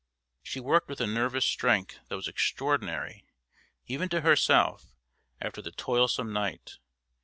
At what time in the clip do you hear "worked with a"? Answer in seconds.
0.59-1.05